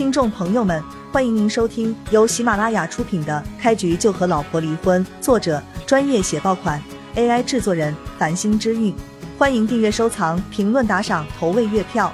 [0.00, 6.82] 听众朋友们，欢迎您收听由喜马拉雅出品的《开局就和老婆离婚》，作者专业写爆款
[7.16, 8.96] ，AI 制作人繁星之韵。
[9.36, 12.10] 欢迎订阅、收藏、评论、打赏、投喂月票。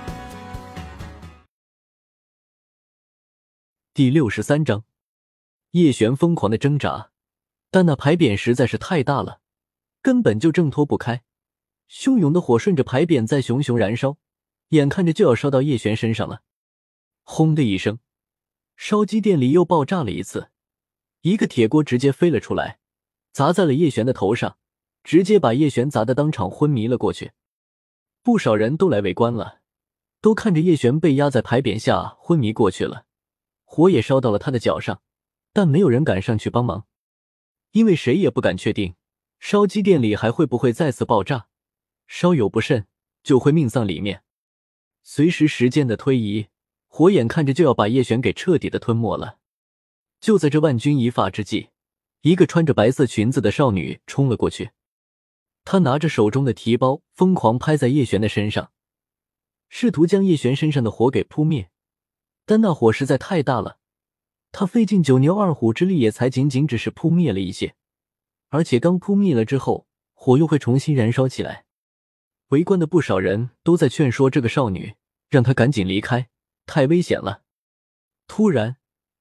[3.94, 4.82] 第六十三章，
[5.70, 7.10] 叶璇疯狂的挣扎，
[7.70, 9.38] 但那牌匾实在是太大了，
[10.02, 11.22] 根本就挣脱不开。
[11.88, 14.16] 汹涌的火顺着牌匾在熊熊燃烧，
[14.70, 16.40] 眼看着就要烧到叶璇身上了。
[17.28, 17.98] 轰的一声，
[18.76, 20.50] 烧鸡店里又爆炸了一次，
[21.22, 22.78] 一个铁锅直接飞了出来，
[23.32, 24.56] 砸在了叶璇的头上，
[25.02, 27.32] 直接把叶璇砸得当场昏迷了过去。
[28.22, 29.60] 不少人都来围观了，
[30.20, 33.06] 都看着叶璇被压在牌匾下昏迷过去了。
[33.64, 35.02] 火也烧到了他的脚上，
[35.52, 36.86] 但没有人敢上去帮忙，
[37.72, 38.94] 因为谁也不敢确定
[39.40, 41.48] 烧鸡店里还会不会再次爆炸，
[42.06, 42.86] 稍有不慎
[43.24, 44.22] 就会命丧里面。
[45.02, 46.46] 随时时间的推移，
[46.96, 49.36] 火眼看着就要把叶璇给彻底的吞没了。
[50.18, 51.68] 就在这万钧一发之际，
[52.22, 54.70] 一个穿着白色裙子的少女冲了过去，
[55.62, 58.72] 她拿着手中的提包，疯狂拍在叶璇的身上，
[59.68, 61.68] 试图将叶璇身上的火给扑灭。
[62.46, 63.76] 但那火实在太大了，
[64.50, 67.74] 他费尽九牛二虎之力，也才仅仅只是扑灭了一些，
[68.48, 71.66] 而且刚扑灭了之后，火又会重新燃烧起来。
[72.48, 74.94] 围观的不少人都在劝说这个少女，
[75.28, 76.30] 让她赶紧离开，
[76.66, 77.42] 太危险了。
[78.26, 78.76] 突然，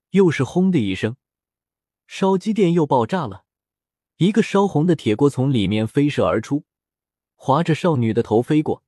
[0.09, 1.15] 又是轰的一声，
[2.07, 3.45] 烧鸡店又爆炸了，
[4.17, 6.65] 一个烧红的铁锅从里面飞射而出，
[7.35, 8.83] 划着少女的头飞过，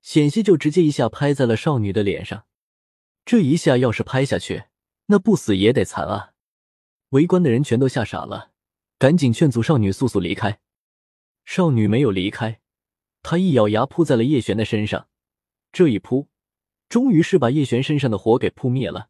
[0.00, 2.46] 险些就直接一下拍在了少女的脸上。
[3.26, 4.64] 这一下要是拍下去，
[5.06, 6.32] 那不死也得残啊！
[7.10, 8.52] 围观的人全都吓傻了，
[8.98, 10.60] 赶紧劝阻少女速速离开。
[11.44, 12.60] 少女没有离开，
[13.22, 15.08] 她一咬牙扑在了叶璇的身上。
[15.70, 16.29] 这一扑，
[16.90, 19.08] 终于是把叶璇身上的火给扑灭了。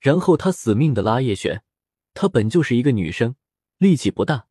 [0.00, 1.62] 然后他死命的拉叶璇，
[2.14, 3.36] 她本就是一个女生，
[3.78, 4.46] 力气不大，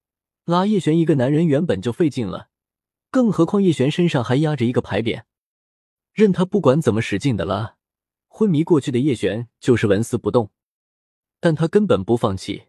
[0.46, 2.50] 拉叶璇一个男人原本就费劲了，
[3.10, 5.24] 更何况叶璇身上还压着一个牌匾，
[6.12, 7.78] 任他不管怎么使劲的拉。
[8.28, 10.52] 昏迷过去的叶璇就是纹丝不动，
[11.40, 12.64] 但他根本不放弃，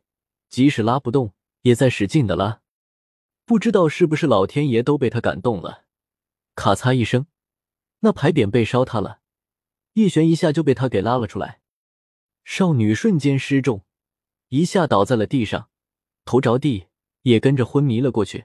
[0.51, 1.33] 即使拉不动，
[1.63, 2.61] 也在使劲的拉。
[3.47, 5.85] 不知道是不是老天爷都被他感动了，
[6.55, 7.27] 咔嚓一声，
[8.01, 9.21] 那牌匾被烧塌了，
[9.95, 11.61] 叶璇一下就被他给拉了出来。
[12.45, 13.85] 少女瞬间失重，
[14.49, 15.69] 一下倒在了地上，
[16.25, 16.87] 头着地，
[17.23, 18.45] 也跟着昏迷了过去。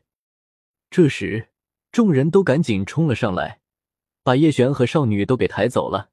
[0.89, 1.49] 这时，
[1.91, 3.61] 众人都赶紧冲了上来，
[4.23, 6.11] 把叶璇和少女都给抬走了。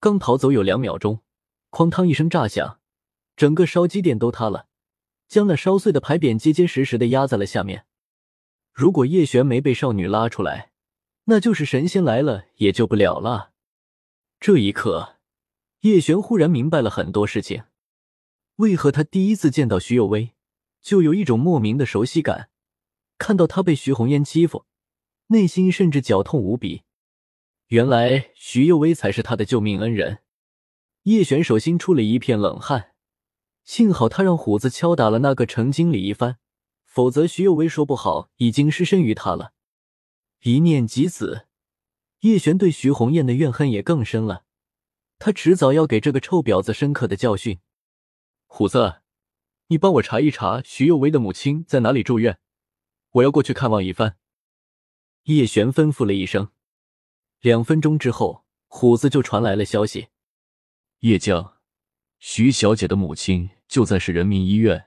[0.00, 1.22] 刚逃走有两秒钟，
[1.70, 2.80] 哐当一声炸响，
[3.36, 4.68] 整个烧鸡店都塌了，
[5.26, 7.86] 将那烧碎的牌匾结结实实的压在了下面。
[8.72, 10.72] 如果叶璇没被少女拉出来，
[11.24, 13.53] 那就是神仙来了也救不了了。
[14.40, 15.16] 这一刻，
[15.80, 17.64] 叶璇忽然明白了很多事情：
[18.56, 20.32] 为何他第一次见到徐有威，
[20.82, 22.48] 就有一种莫名的熟悉感；
[23.16, 24.66] 看到他被徐红烟欺负，
[25.28, 26.82] 内心甚至绞痛无比。
[27.68, 30.18] 原来徐幼薇才是他的救命恩人，
[31.04, 32.92] 叶璇手心出了一片冷汗。
[33.64, 36.36] 幸好他让虎子敲打了那个程经理一番，
[36.84, 39.54] 否则徐幼薇说不好已经失身于他了。
[40.42, 41.43] 一念及此，
[42.24, 44.44] 叶璇对徐红艳的怨恨也更深了。
[45.18, 47.60] 他迟早要给这个臭婊子深刻的教训。
[48.46, 49.02] 虎子，
[49.66, 52.38] 你帮我查一查徐幼薇的母亲在哪里住院，
[53.10, 54.16] 我要过去看望一番。
[55.24, 56.48] 叶璇吩咐了一声。
[57.40, 60.08] 两分钟之后，虎子就传来了消息：
[61.00, 61.58] 叶将，
[62.18, 64.86] 徐小姐的母亲就在市人民医院，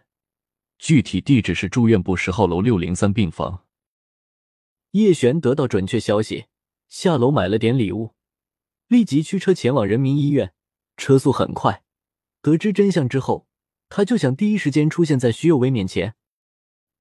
[0.80, 3.64] 具体地址是住院部十号楼六零三病房。
[4.92, 6.46] 叶璇得到准确消息，
[6.88, 8.16] 下楼买了点礼物，
[8.88, 10.54] 立即驱车前往人民医院，
[10.96, 11.84] 车速很快。
[12.42, 13.48] 得知真相之后，
[13.90, 16.16] 他就想第一时间出现在徐有为面前。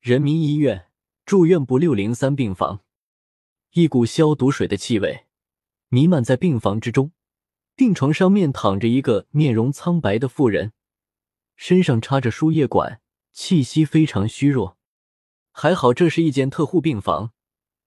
[0.00, 0.88] 人民医院
[1.24, 2.82] 住院部六零三病房，
[3.72, 5.26] 一股消毒水的气味。
[5.88, 7.12] 弥漫在病房之中，
[7.76, 10.72] 病床上面躺着一个面容苍白的妇人，
[11.54, 13.00] 身上插着输液管，
[13.32, 14.76] 气息非常虚弱。
[15.52, 17.32] 还好这是一间特护病房，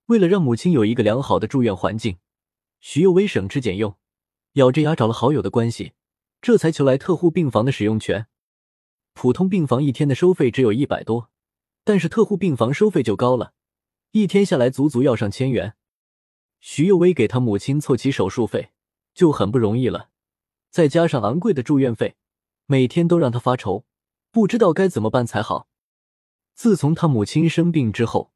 [0.09, 2.17] 为了让母亲有一个良好的住院环境，
[2.79, 3.95] 徐幼薇省吃俭用，
[4.53, 5.93] 咬着牙找了好友的关系，
[6.41, 8.25] 这才求来特护病房的使用权。
[9.13, 11.29] 普通病房一天的收费只有一百多，
[11.83, 13.53] 但是特护病房收费就高了，
[14.09, 15.75] 一天下来足足要上千元。
[16.59, 18.71] 徐幼薇给他母亲凑齐手术费
[19.13, 20.09] 就很不容易了，
[20.71, 22.15] 再加上昂贵的住院费，
[22.65, 23.85] 每天都让他发愁，
[24.31, 25.67] 不知道该怎么办才好。
[26.55, 28.33] 自从他母亲生病之后，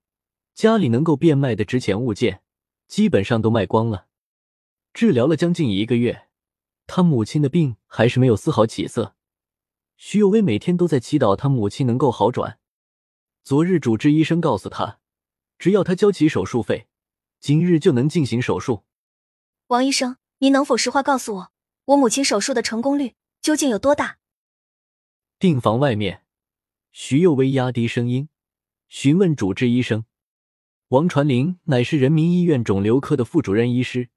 [0.53, 2.41] 家里能够变卖的值钱物件
[2.87, 4.07] 基本上都卖光了。
[4.93, 6.27] 治疗了将近一个月，
[6.85, 9.15] 他母亲的病还是没有丝毫起色。
[9.97, 12.59] 徐有为每天都在祈祷他母亲能够好转。
[13.43, 14.99] 昨日主治医生告诉他，
[15.57, 16.87] 只要他交齐手术费，
[17.39, 18.83] 今日就能进行手术。
[19.67, 21.51] 王医生，您能否实话告诉我，
[21.85, 24.19] 我母亲手术的成功率究竟有多大？
[25.39, 26.23] 病房外面，
[26.91, 28.29] 徐幼薇压低声音
[28.87, 30.05] 询问主治医生。
[30.93, 34.09] 王传林乃是人民医院肿瘤科的副主任医师，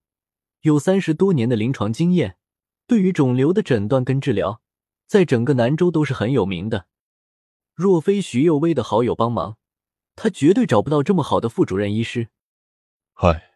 [0.61, 2.37] 有三十多年的临床经验，
[2.87, 4.61] 对于肿瘤的诊断跟治疗，
[5.06, 6.87] 在整个南州都是很有名的。
[7.73, 9.56] 若非徐幼薇的好友帮忙，
[10.17, 12.28] 他绝对找不到这么好的副主任医师。
[13.14, 13.55] 嗨，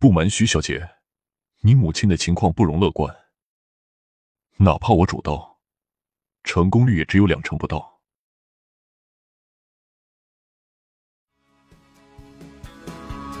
[0.00, 0.96] 不瞒徐小姐，
[1.60, 3.16] 你母亲的情况不容乐观，
[4.56, 5.60] 哪怕我主刀，
[6.42, 7.93] 成功率也只有两成不到。